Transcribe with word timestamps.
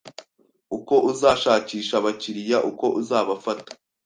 uko 0.77 0.93
uzashakisha 1.11 1.93
abakiriya, 1.97 2.57
uko 2.69 2.85
uzabafata, 2.99 3.71